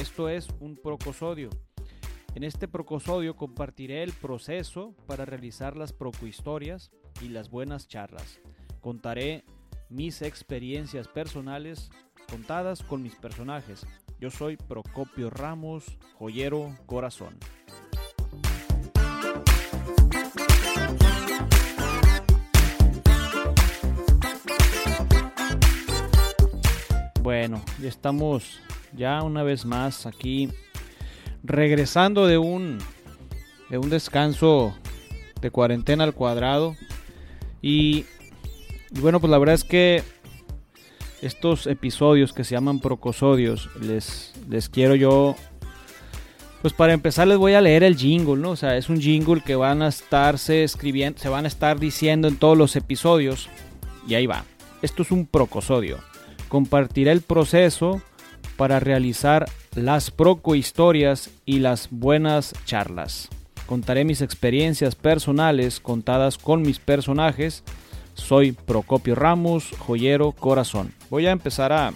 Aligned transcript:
Esto 0.00 0.30
es 0.30 0.48
un 0.60 0.78
procosodio. 0.78 1.50
En 2.34 2.42
este 2.42 2.66
procosodio 2.68 3.36
compartiré 3.36 4.02
el 4.02 4.14
proceso 4.14 4.94
para 5.06 5.26
realizar 5.26 5.76
las 5.76 5.92
procohistorias 5.92 6.90
y 7.20 7.28
las 7.28 7.50
buenas 7.50 7.86
charlas. 7.86 8.40
Contaré 8.80 9.44
mis 9.90 10.22
experiencias 10.22 11.06
personales 11.06 11.90
contadas 12.30 12.82
con 12.82 13.02
mis 13.02 13.14
personajes. 13.14 13.86
Yo 14.18 14.30
soy 14.30 14.56
Procopio 14.56 15.28
Ramos, 15.28 15.98
joyero 16.14 16.74
corazón. 16.86 17.38
Bueno, 27.22 27.62
ya 27.78 27.88
estamos 27.88 28.62
ya 28.96 29.22
una 29.22 29.42
vez 29.42 29.64
más 29.64 30.06
aquí 30.06 30.48
regresando 31.42 32.26
de 32.26 32.38
un 32.38 32.78
de 33.68 33.78
un 33.78 33.90
descanso 33.90 34.74
de 35.40 35.50
cuarentena 35.50 36.04
al 36.04 36.14
cuadrado 36.14 36.76
y, 37.62 38.04
bueno 39.00 39.20
pues 39.20 39.30
la 39.30 39.38
verdad 39.38 39.54
es 39.54 39.64
que 39.64 40.02
estos 41.22 41.66
episodios 41.66 42.32
que 42.32 42.44
se 42.44 42.54
llaman 42.54 42.80
procosodios 42.80 43.70
les 43.80 44.32
les 44.48 44.68
quiero 44.68 44.94
yo 44.94 45.36
pues 46.62 46.74
para 46.74 46.92
empezar 46.92 47.26
les 47.26 47.38
voy 47.38 47.54
a 47.54 47.60
leer 47.60 47.82
el 47.82 47.96
jingle, 47.96 48.36
¿no? 48.36 48.50
O 48.50 48.56
sea, 48.56 48.76
es 48.76 48.90
un 48.90 49.00
jingle 49.00 49.40
que 49.40 49.56
van 49.56 49.80
a 49.80 49.88
estarse 49.88 50.62
escribiendo, 50.62 51.18
se 51.18 51.30
van 51.30 51.46
a 51.46 51.48
estar 51.48 51.80
diciendo 51.80 52.28
en 52.28 52.36
todos 52.36 52.56
los 52.56 52.76
episodios. 52.76 53.48
Y 54.06 54.14
ahí 54.14 54.26
va. 54.26 54.44
Esto 54.82 55.02
es 55.02 55.10
un 55.10 55.26
procosodio. 55.26 55.98
Compartiré 56.48 57.12
el 57.12 57.22
proceso 57.22 58.02
para 58.60 58.78
realizar 58.78 59.48
las 59.74 60.10
procohistorias 60.10 61.30
y 61.46 61.60
las 61.60 61.88
buenas 61.90 62.52
charlas. 62.66 63.30
Contaré 63.64 64.04
mis 64.04 64.20
experiencias 64.20 64.94
personales 64.96 65.80
contadas 65.80 66.36
con 66.36 66.60
mis 66.60 66.78
personajes. 66.78 67.64
Soy 68.12 68.52
Procopio 68.52 69.14
Ramos, 69.14 69.70
joyero 69.78 70.32
corazón. 70.32 70.92
Voy 71.08 71.26
a 71.26 71.30
empezar 71.30 71.72
a, 71.72 71.94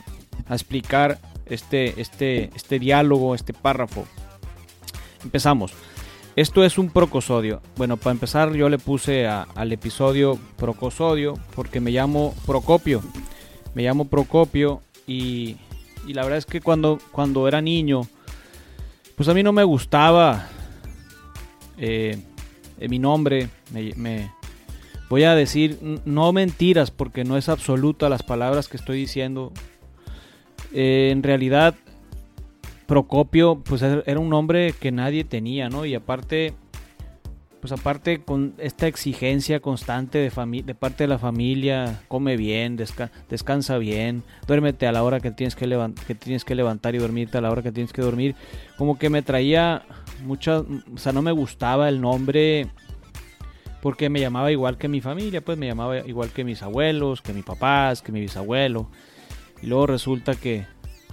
explicar 0.48 1.18
este, 1.44 2.00
este, 2.00 2.48
este 2.56 2.78
diálogo, 2.78 3.34
este 3.34 3.52
párrafo. 3.52 4.06
Empezamos. 5.22 5.74
Esto 6.34 6.64
es 6.64 6.78
un 6.78 6.88
procosodio. 6.88 7.60
Bueno, 7.76 7.98
para 7.98 8.12
empezar 8.12 8.54
yo 8.54 8.70
le 8.70 8.78
puse 8.78 9.26
al 9.26 9.70
episodio 9.70 10.38
procosodio 10.56 11.34
porque 11.54 11.80
me 11.80 11.90
llamo 11.90 12.34
Procopio. 12.46 13.02
Me 13.74 13.82
llamo 13.82 14.06
Procopio 14.06 14.80
y, 15.06 15.58
y, 16.06 16.14
la 16.14 16.22
verdad 16.22 16.38
es 16.38 16.46
que 16.46 16.60
cuando, 16.60 16.98
cuando 17.12 17.48
era 17.48 17.60
niño, 17.60 18.02
pues 19.16 19.28
a 19.28 19.34
mí 19.34 19.42
no 19.42 19.52
me 19.52 19.64
gustaba 19.64 20.48
eh, 21.78 22.18
eh, 22.78 22.88
mi 22.88 22.98
nombre. 22.98 23.48
Me, 23.96 24.30
voy 25.08 25.24
a 25.24 25.34
decir 25.34 25.78
no 26.04 26.32
mentiras 26.32 26.90
porque 26.90 27.24
no 27.24 27.36
es 27.36 27.48
absoluta 27.48 28.08
las 28.08 28.22
palabras 28.22 28.68
que 28.68 28.76
estoy 28.76 28.98
diciendo. 28.98 29.52
Eh, 30.72 31.10
en 31.12 31.22
realidad 31.22 31.74
Procopio, 32.86 33.60
pues 33.64 33.82
era 33.82 34.20
un 34.20 34.28
nombre 34.28 34.74
que 34.78 34.92
nadie 34.92 35.24
tenía, 35.24 35.68
¿no? 35.68 35.86
Y 35.86 35.94
aparte, 35.94 36.54
pues 37.64 37.80
aparte 37.80 38.22
con 38.22 38.52
esta 38.58 38.86
exigencia 38.86 39.58
constante 39.60 40.18
de, 40.18 40.62
de 40.62 40.74
parte 40.74 41.04
de 41.04 41.08
la 41.08 41.18
familia, 41.18 42.02
come 42.08 42.36
bien, 42.36 42.76
desca 42.76 43.10
descansa 43.30 43.78
bien, 43.78 44.22
duérmete 44.46 44.86
a 44.86 44.92
la 44.92 45.02
hora 45.02 45.18
que 45.18 45.30
tienes 45.30 45.56
que, 45.56 45.66
que 46.06 46.14
tienes 46.14 46.44
que 46.44 46.54
levantar 46.54 46.94
y 46.94 46.98
dormirte 46.98 47.38
a 47.38 47.40
la 47.40 47.50
hora 47.50 47.62
que 47.62 47.72
tienes 47.72 47.94
que 47.94 48.02
dormir, 48.02 48.34
como 48.76 48.98
que 48.98 49.08
me 49.08 49.22
traía 49.22 49.86
mucha, 50.26 50.58
o 50.58 50.98
sea, 50.98 51.14
no 51.14 51.22
me 51.22 51.32
gustaba 51.32 51.88
el 51.88 52.02
nombre 52.02 52.66
porque 53.80 54.10
me 54.10 54.20
llamaba 54.20 54.52
igual 54.52 54.76
que 54.76 54.88
mi 54.88 55.00
familia, 55.00 55.40
pues 55.40 55.56
me 55.56 55.66
llamaba 55.66 56.06
igual 56.06 56.32
que 56.32 56.44
mis 56.44 56.62
abuelos, 56.62 57.22
que 57.22 57.32
mis 57.32 57.44
papás, 57.46 58.02
que 58.02 58.12
mi 58.12 58.20
bisabuelo. 58.20 58.90
Y 59.62 59.68
luego 59.68 59.86
resulta 59.86 60.34
que 60.34 60.66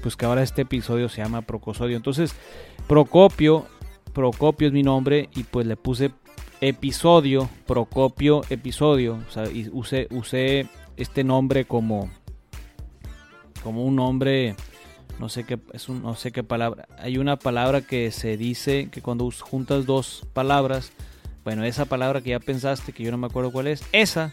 pues 0.03 0.17
que 0.17 0.25
ahora 0.25 0.43
este 0.43 0.63
episodio 0.63 1.07
se 1.07 1.23
llama 1.23 1.43
Procosodio. 1.43 1.95
Entonces, 1.95 2.35
Procopio, 2.89 3.67
Procopio 4.11 4.67
es 4.67 4.73
mi 4.73 4.83
nombre 4.83 5.29
y 5.33 5.43
pues 5.43 5.65
le 5.65 5.77
puse 5.77 6.11
episodio, 6.61 7.49
Procopio 7.65 8.43
episodio. 8.49 9.19
O 9.27 9.31
sea, 9.31 9.43
usé 10.11 10.69
este 10.95 11.23
nombre 11.23 11.65
como, 11.65 12.09
como 13.63 13.83
un 13.83 13.95
nombre, 13.95 14.55
no 15.19 15.27
sé 15.27 15.43
qué, 15.43 15.59
es 15.73 15.89
un, 15.89 16.03
no 16.03 16.15
sé 16.15 16.31
qué 16.31 16.43
palabra. 16.43 16.87
Hay 16.99 17.17
una 17.17 17.37
palabra 17.37 17.81
que 17.81 18.11
se 18.11 18.37
dice 18.37 18.89
que 18.91 19.01
cuando 19.01 19.29
juntas 19.31 19.85
dos 19.85 20.25
palabras, 20.33 20.93
bueno, 21.43 21.63
esa 21.63 21.85
palabra 21.85 22.21
que 22.21 22.29
ya 22.29 22.39
pensaste, 22.39 22.93
que 22.93 23.03
yo 23.03 23.11
no 23.11 23.17
me 23.17 23.27
acuerdo 23.27 23.51
cuál 23.51 23.67
es, 23.67 23.83
esa 23.91 24.31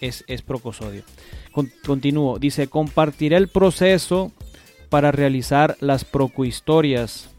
es, 0.00 0.24
es 0.28 0.42
Procosodio. 0.42 1.02
Continúo, 1.86 2.38
dice, 2.38 2.68
compartiré 2.68 3.38
el 3.38 3.48
proceso 3.48 4.30
para 4.90 5.10
realizar 5.10 5.76
las 5.80 6.04
procohistorias. 6.04 7.30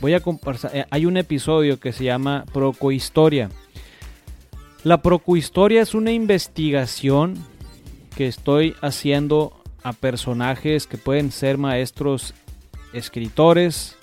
Voy 0.00 0.14
a 0.14 0.20
compartir, 0.20 0.86
hay 0.90 1.06
un 1.06 1.16
episodio 1.16 1.80
que 1.80 1.92
se 1.92 2.04
llama 2.04 2.44
Procohistoria. 2.52 3.50
La 4.84 5.02
procohistoria 5.02 5.82
es 5.82 5.92
una 5.92 6.12
investigación 6.12 7.34
que 8.16 8.28
estoy 8.28 8.76
haciendo 8.80 9.60
a 9.82 9.92
personajes 9.92 10.86
que 10.86 10.98
pueden 10.98 11.32
ser 11.32 11.58
maestros 11.58 12.32
escritores, 12.92 13.96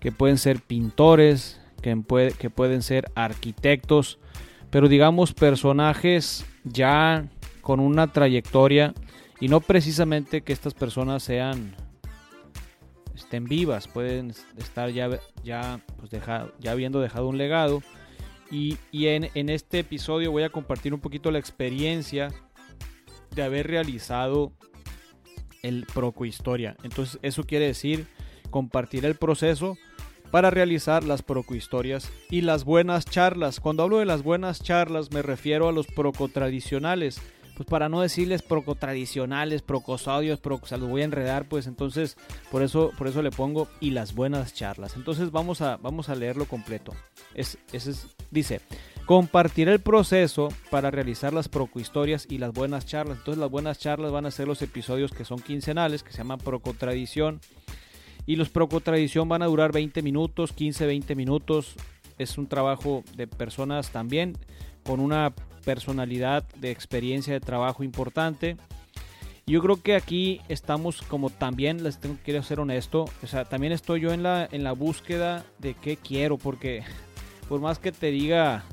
que 0.00 0.10
pueden 0.10 0.38
ser 0.38 0.60
pintores, 0.60 1.60
que 1.80 2.50
pueden 2.50 2.82
ser 2.82 3.10
arquitectos, 3.14 4.18
pero 4.70 4.88
digamos 4.88 5.32
personajes 5.32 6.44
ya 6.64 7.28
con 7.60 7.78
una 7.78 8.12
trayectoria 8.12 8.92
y 9.40 9.46
no 9.46 9.60
precisamente 9.60 10.42
que 10.42 10.52
estas 10.52 10.74
personas 10.74 11.22
sean 11.22 11.76
estén 13.14 13.44
vivas, 13.44 13.88
pueden 13.88 14.32
estar 14.56 14.90
ya, 14.90 15.10
ya, 15.42 15.80
pues 15.98 16.10
dejado, 16.10 16.52
ya 16.60 16.72
habiendo 16.72 17.00
dejado 17.00 17.28
un 17.28 17.38
legado. 17.38 17.82
Y, 18.50 18.76
y 18.90 19.06
en, 19.08 19.30
en, 19.34 19.48
este 19.48 19.78
episodio 19.78 20.30
voy 20.30 20.42
a 20.42 20.50
compartir 20.50 20.92
un 20.92 21.00
poquito 21.00 21.30
la 21.30 21.38
experiencia 21.38 22.28
de 23.34 23.42
haber 23.42 23.66
realizado 23.66 24.52
el 25.62 25.86
Procohistoria. 25.92 26.76
Entonces 26.82 27.18
eso 27.22 27.44
quiere 27.44 27.66
decir 27.66 28.06
compartir 28.50 29.06
el 29.06 29.14
proceso 29.14 29.78
para 30.30 30.50
realizar 30.50 31.04
las 31.04 31.22
procohistorias 31.22 32.10
y 32.30 32.40
las 32.40 32.64
buenas 32.64 33.04
charlas. 33.04 33.60
Cuando 33.60 33.82
hablo 33.82 33.98
de 33.98 34.06
las 34.06 34.22
buenas 34.22 34.62
charlas 34.62 35.12
me 35.12 35.22
refiero 35.22 35.68
a 35.68 35.72
los 35.72 35.86
proco 35.86 36.28
tradicionales 36.28 37.20
pues 37.62 37.70
para 37.70 37.88
no 37.88 38.00
decirles 38.00 38.42
proco 38.42 38.74
tradicionales, 38.74 39.62
procosaudios, 39.62 40.40
proco, 40.40 40.66
se 40.66 40.76
los 40.78 40.88
voy 40.88 41.02
a 41.02 41.04
enredar, 41.04 41.48
pues 41.48 41.68
entonces 41.68 42.16
por 42.50 42.62
eso, 42.62 42.90
por 42.98 43.06
eso 43.06 43.22
le 43.22 43.30
pongo 43.30 43.68
y 43.78 43.90
las 43.90 44.16
buenas 44.16 44.52
charlas. 44.52 44.96
Entonces 44.96 45.30
vamos 45.30 45.60
a, 45.60 45.76
vamos 45.76 46.08
a 46.08 46.16
leerlo 46.16 46.46
completo. 46.46 46.92
Es, 47.34 47.58
es, 47.72 48.08
dice, 48.32 48.60
compartir 49.06 49.68
el 49.68 49.78
proceso 49.78 50.48
para 50.72 50.90
realizar 50.90 51.32
las 51.32 51.48
procohistorias 51.48 52.26
y 52.28 52.38
las 52.38 52.52
buenas 52.52 52.84
charlas. 52.84 53.18
Entonces 53.18 53.38
las 53.38 53.50
buenas 53.50 53.78
charlas 53.78 54.10
van 54.10 54.26
a 54.26 54.32
ser 54.32 54.48
los 54.48 54.60
episodios 54.60 55.12
que 55.12 55.24
son 55.24 55.38
quincenales, 55.38 56.02
que 56.02 56.10
se 56.10 56.18
llaman 56.18 56.38
procotradición. 56.38 57.40
Y 58.26 58.34
los 58.34 58.48
procotradición 58.48 59.28
van 59.28 59.42
a 59.42 59.46
durar 59.46 59.70
20 59.70 60.02
minutos, 60.02 60.52
15, 60.52 60.84
20 60.84 61.14
minutos. 61.14 61.76
Es 62.18 62.38
un 62.38 62.48
trabajo 62.48 63.04
de 63.14 63.28
personas 63.28 63.90
también 63.90 64.36
con 64.82 64.98
una 64.98 65.32
personalidad 65.64 66.44
de 66.56 66.70
experiencia 66.70 67.32
de 67.32 67.40
trabajo 67.40 67.82
importante. 67.82 68.56
Yo 69.46 69.60
creo 69.60 69.82
que 69.82 69.96
aquí 69.96 70.40
estamos 70.48 71.02
como 71.02 71.30
también, 71.30 71.82
les 71.82 71.98
tengo 71.98 72.16
quiero 72.24 72.42
ser 72.42 72.60
honesto, 72.60 73.06
o 73.22 73.26
sea, 73.26 73.44
también 73.44 73.72
estoy 73.72 74.00
yo 74.00 74.12
en 74.12 74.22
la, 74.22 74.48
en 74.50 74.62
la 74.62 74.72
búsqueda 74.72 75.44
de 75.58 75.74
qué 75.74 75.96
quiero, 75.96 76.38
porque 76.38 76.84
por 77.48 77.60
más 77.60 77.78
que 77.78 77.90
te 77.90 78.10
diga, 78.10 78.64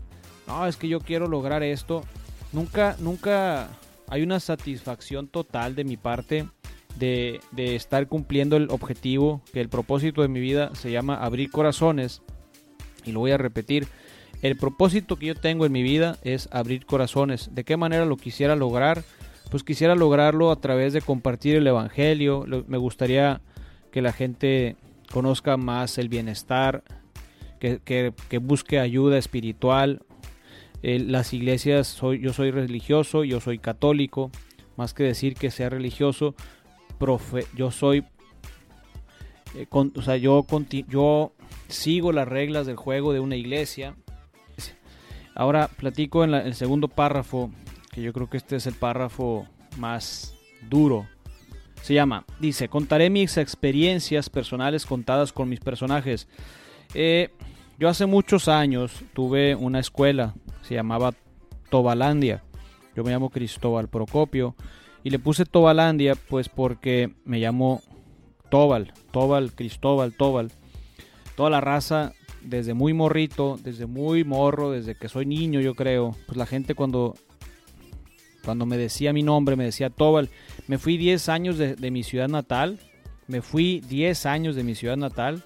no, 0.48 0.68
es 0.68 0.78
que 0.78 0.88
yo 0.88 1.00
quiero 1.00 1.28
lograr 1.28 1.64
esto, 1.64 2.04
nunca, 2.52 2.96
nunca 3.00 3.70
hay 4.08 4.22
una 4.22 4.40
satisfacción 4.40 5.28
total 5.28 5.76
de 5.76 5.84
mi 5.84 5.98
parte 5.98 6.48
de, 6.98 7.40
de 7.52 7.76
estar 7.76 8.08
cumpliendo 8.08 8.56
el 8.56 8.70
objetivo, 8.70 9.42
que 9.52 9.62
el 9.62 9.70
propósito 9.70 10.22
de 10.22 10.28
mi 10.28 10.40
vida 10.40 10.76
se 10.76 10.92
llama 10.92 11.16
abrir 11.16 11.50
corazones, 11.50 12.22
y 13.06 13.12
lo 13.12 13.22
voy 13.22 13.32
a 13.32 13.38
repetir, 13.38 13.88
el 14.42 14.56
propósito 14.56 15.18
que 15.18 15.28
yo 15.28 15.36
tengo 15.36 15.66
en 15.66 15.72
mi 15.72 15.84
vida 15.84 16.18
es 16.24 16.48
abrir 16.52 16.86
corazones. 16.86 17.54
¿De 17.54 17.64
qué 17.64 17.78
manera 17.78 18.06
lo 18.06 18.18
quisiera 18.18 18.56
lograr? 18.56 19.04
Pues 19.52 19.64
quisiera 19.64 19.96
lograrlo 19.96 20.52
a 20.52 20.56
través 20.58 20.94
de 20.94 21.02
compartir 21.02 21.58
el 21.58 21.68
Evangelio. 21.68 22.46
Me 22.68 22.78
gustaría 22.78 23.42
que 23.92 24.02
la 24.02 24.14
gente 24.14 24.76
conozca 25.12 25.58
más 25.58 25.98
el 25.98 26.08
bienestar, 26.08 26.84
que, 27.60 28.14
busque 28.42 28.80
ayuda 28.80 29.18
espiritual. 29.18 30.04
las 30.82 31.34
iglesias, 31.34 31.88
soy, 31.88 32.20
yo 32.20 32.32
soy 32.32 32.52
religioso, 32.52 33.24
yo 33.24 33.42
soy 33.42 33.60
católico. 33.60 34.32
Más 34.78 34.94
que 34.94 35.04
decir 35.04 35.34
que 35.34 35.52
sea 35.52 35.70
religioso, 35.70 36.36
yo 37.56 37.72
soy 37.72 38.06
eh, 39.56 39.68
o 39.72 40.02
sea, 40.02 40.16
yo 40.18 40.46
sigo 41.68 42.12
las 42.12 42.28
reglas 42.28 42.68
del 42.68 42.76
juego 42.76 43.14
de 43.14 43.20
una 43.20 43.36
iglesia. 43.36 43.96
Ahora 45.40 45.70
platico 45.70 46.26
en 46.26 46.34
el 46.34 46.54
segundo 46.54 46.90
párrafo, 46.90 47.50
que 47.94 48.02
yo 48.02 48.12
creo 48.12 48.30
que 48.30 48.36
este 48.36 48.58
es 48.58 48.68
el 48.68 48.74
párrafo 48.74 49.48
más 49.78 50.36
duro. 50.70 51.08
Se 51.82 51.94
llama, 51.94 52.26
dice, 52.42 52.68
contaré 52.68 53.10
mis 53.10 53.38
experiencias 53.38 54.30
personales 54.30 54.86
contadas 54.86 55.32
con 55.32 55.48
mis 55.48 55.62
personajes. 55.62 56.28
Eh, 56.94 57.30
yo 57.78 57.88
hace 57.88 58.06
muchos 58.06 58.50
años 58.50 58.92
tuve 59.14 59.56
una 59.56 59.80
escuela, 59.80 60.34
se 60.62 60.76
llamaba 60.76 61.14
Tobalandia. 61.70 62.44
Yo 62.94 63.06
me 63.06 63.12
llamo 63.12 63.30
Cristóbal 63.30 63.88
Procopio 63.88 64.58
y 65.06 65.10
le 65.10 65.20
puse 65.20 65.46
Tobalandia 65.46 66.16
pues 66.16 66.50
porque 66.50 67.14
me 67.24 67.40
llamo 67.40 67.82
Tobal, 68.50 68.92
Tobal, 69.14 69.54
Cristóbal, 69.54 70.12
Tobal. 70.12 70.52
Toda 71.38 71.50
la 71.50 71.62
raza, 71.62 72.12
desde 72.42 72.74
muy 72.74 72.94
morrito, 72.94 73.60
desde 73.64 73.86
muy 73.86 74.24
morro, 74.24 74.72
desde 74.72 74.96
que 74.96 75.10
soy 75.10 75.26
niño 75.26 75.60
yo 75.62 75.76
creo, 75.76 76.16
pues 76.26 76.38
la 76.38 76.46
gente 76.46 76.76
cuando, 76.76 77.16
cuando 78.44 78.66
me 78.66 78.78
decía 78.78 79.14
mi 79.14 79.24
nombre, 79.24 79.56
me 79.56 79.66
decía 79.66 79.90
Tobal. 79.90 80.30
Me 80.68 80.78
fui 80.78 80.98
10 80.98 81.30
años 81.30 81.58
de, 81.58 81.76
de 81.76 81.92
mi 81.92 82.04
ciudad 82.04 82.28
natal, 82.28 82.80
me 83.28 83.42
fui 83.42 83.82
10 83.82 84.26
años 84.26 84.56
de 84.56 84.64
mi 84.64 84.76
ciudad 84.76 84.98
natal, 84.98 85.44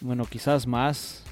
bueno, 0.00 0.24
quizás 0.24 0.66
más, 0.66 1.24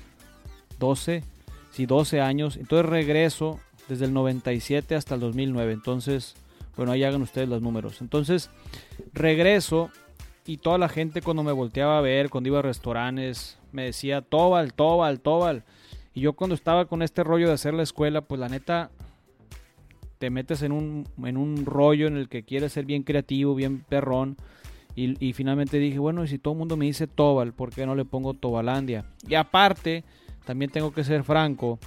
12, 0.79 1.23
sí, 1.71 1.87
12 1.87 2.21
años. 2.21 2.57
Entonces 2.57 2.89
regreso 2.89 3.61
desde 3.89 4.07
el 4.07 4.13
97 4.13 4.95
hasta 4.95 5.15
el 5.15 5.21
2009. 5.21 5.73
Entonces, 5.73 6.35
bueno, 6.77 6.93
ahí 6.93 7.05
hagan 7.05 7.23
ustedes 7.23 7.49
los 7.49 7.63
números. 7.63 8.01
Entonces, 8.01 8.51
regreso 9.13 9.91
y 10.47 10.59
toda 10.59 10.79
la 10.79 10.89
gente 10.89 11.23
cuando 11.23 11.43
me 11.43 11.53
volteaba 11.53 11.99
a 11.99 12.01
ver, 12.01 12.31
cuando 12.31 12.49
iba 12.49 12.61
a 12.61 12.63
restaurantes, 12.63 13.59
me 13.73 13.85
decía 13.85 14.23
Tobal, 14.23 14.73
Tobal, 14.73 15.21
Tobal. 15.21 15.65
Y 16.15 16.21
yo 16.21 16.35
cuando 16.35 16.55
estaba 16.55 16.87
con 16.87 17.03
este 17.03 17.25
rollo 17.25 17.49
de 17.49 17.55
hacer 17.55 17.75
la 17.75 17.83
escuela, 17.83 18.23
pues 18.23 18.41
la 18.41 18.49
neta, 18.49 18.91
te 20.19 20.31
metes 20.31 20.63
en 20.63 20.73
un, 20.73 21.07
en 21.25 21.37
un 21.37 21.67
rollo 21.67 22.07
en 22.07 22.17
el 22.17 22.29
que 22.29 22.45
quieres 22.45 22.73
ser 22.73 22.87
bien 22.87 23.03
creativo, 23.03 23.55
bien 23.55 23.81
perrón. 23.81 24.37
Y, 24.99 25.35
finalmente 25.35 25.79
dije, 25.79 25.99
bueno, 25.99 26.25
y 26.25 26.29
si 26.29 26.39
todo 26.39 26.55
el 26.55 26.59
mundo 26.59 26.79
me 26.79 26.87
dice 26.87 27.07
Tobal, 27.07 27.53
¿por 27.53 27.71
qué 27.71 27.85
no 27.85 27.95
le 27.95 28.07
pongo 28.07 28.33
Tobalandia? 28.33 29.05
Y 29.29 29.35
aparte, 29.35 30.05
también 30.47 30.71
tengo 30.71 30.91
que 30.91 31.05
ser 31.05 31.23
franco, 31.23 31.79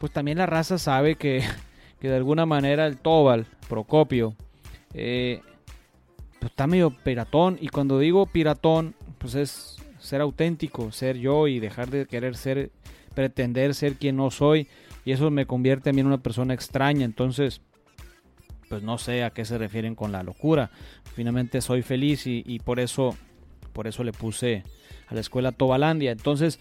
pues 0.00 0.10
también 0.10 0.38
la 0.38 0.46
raza 0.46 0.76
sabe 0.76 1.14
que, 1.14 1.44
que 2.00 2.08
de 2.08 2.16
alguna 2.16 2.44
manera 2.44 2.88
el 2.88 2.96
Tobal, 2.96 3.46
Procopio, 3.68 4.34
eh, 4.94 5.42
pues 6.38 6.52
está 6.52 6.66
medio 6.66 6.90
piratón. 6.90 7.58
Y 7.60 7.68
cuando 7.68 7.98
digo 7.98 8.26
piratón, 8.26 8.94
pues 9.18 9.34
es 9.34 9.76
ser 9.98 10.20
auténtico, 10.20 10.92
ser 10.92 11.16
yo 11.16 11.48
y 11.48 11.60
dejar 11.60 11.90
de 11.90 12.06
querer 12.06 12.36
ser, 12.36 12.70
pretender 13.14 13.74
ser 13.74 13.94
quien 13.94 14.16
no 14.16 14.30
soy. 14.30 14.68
Y 15.04 15.12
eso 15.12 15.30
me 15.30 15.46
convierte 15.46 15.90
a 15.90 15.92
mí 15.92 16.00
en 16.00 16.06
una 16.06 16.22
persona 16.22 16.54
extraña. 16.54 17.04
Entonces, 17.04 17.60
pues 18.68 18.82
no 18.82 18.98
sé 18.98 19.24
a 19.24 19.30
qué 19.30 19.44
se 19.44 19.58
refieren 19.58 19.94
con 19.94 20.12
la 20.12 20.22
locura. 20.22 20.70
Finalmente 21.14 21.60
soy 21.60 21.82
feliz 21.82 22.26
y, 22.26 22.42
y 22.46 22.58
por 22.58 22.80
eso, 22.80 23.16
por 23.72 23.86
eso 23.86 24.04
le 24.04 24.12
puse 24.12 24.64
a 25.08 25.14
la 25.14 25.20
escuela 25.20 25.52
Tobalandia. 25.52 26.12
Entonces, 26.12 26.58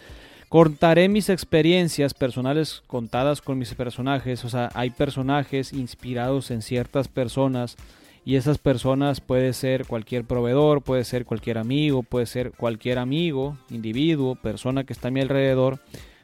Contaré 0.56 1.10
mis 1.10 1.30
experiencias 1.30 2.14
personales 2.14 2.84
contadas 2.88 3.42
con 3.42 3.58
mis 3.58 3.74
personajes. 3.74 4.46
O 4.46 4.50
sea, 4.50 4.70
hay 4.74 4.92
personajes 4.92 5.74
inspirados 5.74 6.52
en 6.52 6.62
ciertas 6.62 7.08
personas 7.08 7.78
y 8.26 8.38
esas 8.38 8.58
personas 8.58 9.22
puede 9.22 9.54
ser 9.54 9.86
cualquier 9.86 10.26
proveedor, 10.26 10.82
puede 10.82 11.04
ser 11.04 11.26
cualquier 11.26 11.60
amigo, 11.60 12.02
puede 12.02 12.26
ser 12.26 12.52
cualquier 12.52 12.98
amigo, 12.98 13.56
individuo, 13.70 14.34
persona 14.36 14.84
que 14.84 14.94
está 14.94 15.10
a 15.10 15.12
mi 15.12 15.22
alrededor, 15.22 15.80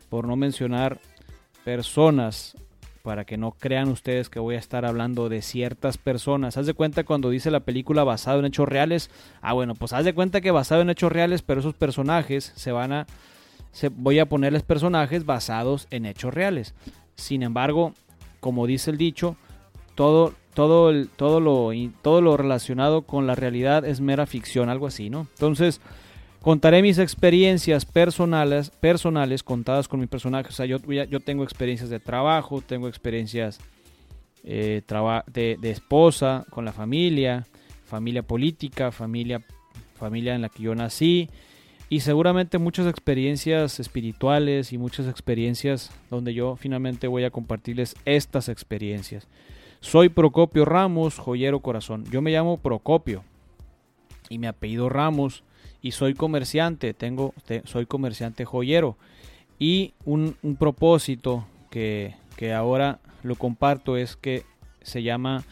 por 0.10 0.28
no 0.28 0.36
mencionar 0.36 1.00
personas 1.64 2.58
para 3.04 3.24
que 3.26 3.38
no 3.38 3.52
crean 3.52 3.90
ustedes 3.90 4.30
que 4.30 4.40
voy 4.40 4.56
a 4.56 4.60
estar 4.60 4.84
hablando 4.84 5.30
de 5.30 5.44
ciertas 5.44 5.98
personas. 5.98 6.58
Haz 6.58 6.66
de 6.66 6.74
cuenta 6.74 7.04
cuando 7.04 7.30
dice 7.30 7.52
la 7.52 7.62
película 7.62 8.04
basado 8.04 8.40
en 8.40 8.46
hechos 8.46 8.68
reales. 8.68 9.12
Ah, 9.42 9.54
bueno, 9.54 9.76
pues 9.76 9.94
haz 9.94 10.04
de 10.04 10.14
cuenta 10.14 10.42
que 10.42 10.52
basado 10.52 10.82
en 10.82 10.90
hechos 10.90 11.12
reales, 11.12 11.44
pero 11.44 11.60
esos 11.60 11.76
personajes 11.76 12.52
se 12.56 12.72
van 12.72 12.94
a 12.94 13.08
voy 13.96 14.20
a 14.20 14.26
ponerles 14.26 14.64
personajes 14.64 15.26
basados 15.26 15.88
en 15.92 16.06
hechos 16.06 16.34
reales. 16.34 16.74
Sin 17.16 17.44
embargo, 17.44 17.94
como 18.40 18.68
dice 18.68 18.92
el 18.92 18.98
dicho, 18.98 19.38
todo, 19.96 20.34
todo, 20.54 20.90
el, 20.90 21.10
todo, 21.10 21.40
lo, 21.40 21.72
todo 22.02 22.22
lo 22.22 22.38
relacionado 22.38 23.04
con 23.04 23.28
la 23.28 23.36
realidad 23.36 23.86
es 23.86 24.02
mera 24.02 24.26
ficción, 24.26 24.70
algo 24.70 24.88
así, 24.88 25.10
¿no? 25.10 25.28
Entonces, 25.34 25.82
contaré 26.42 26.82
mis 26.82 26.98
experiencias 26.98 27.86
personales, 27.86 28.70
personales 28.70 29.44
contadas 29.44 29.88
con 29.88 30.00
mis 30.00 30.10
personajes. 30.10 30.54
O 30.54 30.56
sea, 30.56 30.66
yo, 30.66 30.78
yo 30.80 31.20
tengo 31.20 31.44
experiencias 31.44 31.90
de 31.90 32.00
trabajo, 32.00 32.62
tengo 32.62 32.88
experiencias 32.88 33.60
eh, 34.44 34.82
de, 35.28 35.58
de, 35.60 35.72
esposa, 35.72 36.46
con 36.50 36.66
la 36.66 36.74
familia, 36.74 37.46
familia 37.86 38.24
política, 38.24 38.92
familia, 38.92 39.42
familia 39.96 40.34
en 40.34 40.42
la 40.42 40.50
que 40.50 40.64
yo 40.64 40.74
nací, 40.74 41.30
y 41.90 42.00
seguramente 42.00 42.58
muchas 42.58 42.88
experiencias 42.88 43.80
espirituales 43.80 44.72
y 44.74 44.78
muchas 44.78 45.08
experiencias 45.08 45.92
donde 46.10 46.34
yo 46.34 46.56
finalmente 46.56 47.08
voy 47.08 47.26
a 47.26 47.32
compartirles 47.32 47.96
estas 48.06 48.50
experiencias. 48.50 49.28
Soy 49.82 50.10
Procopio 50.10 50.64
Ramos, 50.64 51.18
joyero 51.18 51.60
corazón. 51.60 52.06
Yo 52.12 52.22
me 52.22 52.32
llamo 52.32 52.58
Procopio 52.58 53.24
y 54.30 54.38
mi 54.38 54.46
apellido 54.48 54.90
Ramos 54.90 55.44
y 55.82 55.92
soy 55.92 56.14
comerciante, 56.14 56.94
tengo, 56.94 57.34
soy 57.66 57.88
comerciante 57.88 58.46
joyero. 58.46 58.96
Y 59.58 59.94
un, 60.06 60.36
propósito 60.58 61.46
que, 61.72 62.16
que 62.38 62.54
ahora 62.54 63.00
lo 63.24 63.36
comparto 63.36 63.98
es 63.98 64.16
que 64.16 64.46
se 64.82 65.04
llama 65.04 65.44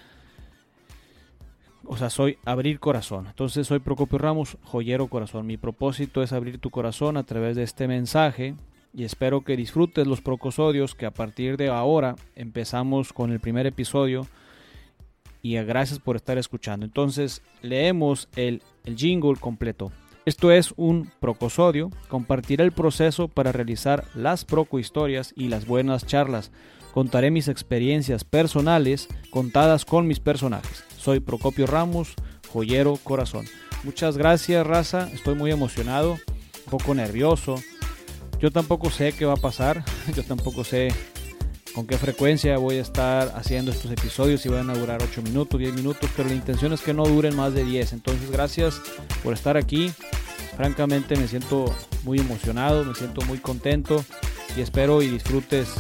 o 1.86 1.98
sea, 1.98 2.12
soy 2.12 2.38
abrir 2.46 2.80
corazón. 2.80 3.26
Entonces 3.28 3.66
soy 3.66 3.80
Procopio 3.80 4.20
Ramos, 4.20 4.58
joyero 4.64 5.08
corazón. 5.08 5.48
Mi 5.48 5.58
propósito 5.58 6.22
es 6.22 6.34
abrir 6.34 6.60
tu 6.60 6.70
corazón 6.70 7.18
a 7.18 7.24
través 7.24 7.56
de 7.56 7.64
este 7.64 7.88
mensaje 7.88 8.54
y 8.94 9.04
espero 9.04 9.42
que 9.42 9.58
disfrutes 9.58 10.08
los 10.08 10.22
procosodios 10.22 10.96
que 10.96 11.06
a 11.06 11.12
partir 11.12 11.58
de 11.58 11.70
ahora 11.70 12.16
empezamos 12.36 13.14
con 13.14 13.32
el 13.32 13.40
primer 13.40 13.68
episodio 13.68 14.28
y 15.42 15.56
gracias 15.56 16.00
por 16.00 16.16
estar 16.16 16.38
escuchando. 16.38 16.86
Entonces 16.86 17.42
leemos 17.62 18.28
el, 18.36 18.62
jingle 18.96 19.36
completo. 19.40 19.92
Esto 20.26 20.52
es 20.52 20.74
un 20.76 21.12
procosodio. 21.20 21.92
Compartiré 22.08 22.64
el 22.64 22.72
proceso 22.72 23.28
para 23.28 23.52
realizar 23.52 24.06
las 24.16 24.46
procohistorias 24.46 25.34
y 25.36 25.48
las 25.48 25.66
buenas 25.66 26.06
charlas. 26.06 26.52
Contaré 26.94 27.30
mis 27.32 27.48
experiencias 27.48 28.24
personales 28.24 29.08
contadas 29.30 29.86
con 29.86 30.08
mis 30.08 30.20
personajes. 30.20 30.84
Soy 30.98 31.20
Procopio 31.20 31.68
Ramos, 31.68 32.16
joyero 32.52 32.98
corazón. 33.04 33.46
Muchas 33.84 34.18
gracias, 34.18 34.66
raza. 34.66 35.08
Estoy 35.14 35.36
muy 35.36 35.52
emocionado, 35.52 36.14
un 36.14 36.72
poco 36.72 36.96
nervioso. 36.96 37.56
Yo 38.40 38.52
tampoco 38.52 38.90
sé 38.90 39.14
qué 39.14 39.26
va 39.26 39.34
a 39.34 39.38
pasar. 39.38 39.84
Yo 40.16 40.24
tampoco 40.24 40.64
sé 40.64 40.94
con 41.74 41.86
qué 41.86 41.98
frecuencia 41.98 42.58
voy 42.58 42.78
a 42.78 42.82
estar 42.82 43.32
haciendo 43.36 43.72
estos 43.72 43.92
episodios, 43.92 44.42
si 44.42 44.50
van 44.50 44.70
a 44.70 44.74
durar 44.74 45.02
8 45.04 45.22
minutos, 45.22 45.60
10 45.60 45.74
minutos, 45.74 46.10
pero 46.16 46.30
la 46.30 46.36
intención 46.36 46.74
es 46.74 46.82
que 46.82 46.94
no 46.94 47.04
duren 47.04 47.36
más 47.36 47.54
de 47.54 47.64
10. 47.64 47.94
Entonces, 47.94 48.32
gracias 48.32 48.82
por 49.24 49.34
estar 49.34 49.58
aquí. 49.58 49.92
Francamente 50.56 51.16
me 51.16 51.28
siento 51.28 51.74
muy 52.04 52.20
emocionado, 52.20 52.84
me 52.84 52.96
siento 52.96 53.22
muy 53.22 53.38
contento 53.38 54.04
y 54.58 54.62
espero 54.62 55.02
y 55.02 55.08
disfrutes 55.08 55.74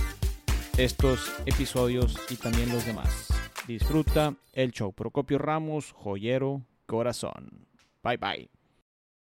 estos 0.77 1.31
episodios 1.45 2.17
y 2.29 2.35
también 2.35 2.69
los 2.69 2.85
demás. 2.85 3.27
Disfruta 3.67 4.35
el 4.53 4.71
show. 4.71 4.93
Procopio 4.93 5.37
Ramos, 5.37 5.91
joyero, 5.91 6.63
corazón. 6.85 7.67
Bye 8.03 8.17
bye. 8.17 8.58